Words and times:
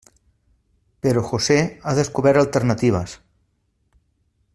Però 1.05 1.21
José 1.27 1.57
ha 1.83 1.93
descobert 1.99 2.43
alternatives. 2.43 3.17